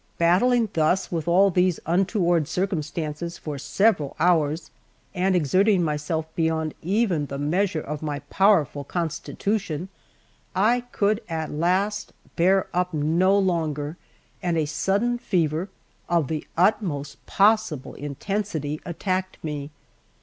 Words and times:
Battling 0.17 0.67
thus 0.73 1.11
with 1.11 1.27
all 1.27 1.51
these 1.51 1.79
untoward 1.85 2.47
circumstances 2.47 3.37
for 3.37 3.59
several 3.59 4.15
hours, 4.19 4.71
and 5.13 5.35
exerting 5.35 5.83
myself 5.83 6.25
beyond 6.33 6.73
even 6.81 7.27
the 7.27 7.37
measure 7.37 7.81
of 7.81 8.01
my 8.01 8.17
powerful 8.31 8.83
constitution, 8.83 9.89
I 10.55 10.85
could 10.91 11.21
at 11.29 11.51
last 11.51 12.13
bear 12.35 12.65
up 12.73 12.95
no 12.95 13.37
longer, 13.37 13.95
and 14.41 14.57
a 14.57 14.65
sudden 14.65 15.19
fever, 15.19 15.69
of 16.09 16.29
the 16.29 16.47
utmost 16.57 17.23
possible 17.27 17.93
intensity, 17.93 18.81
attacked 18.83 19.37
me. 19.43 19.69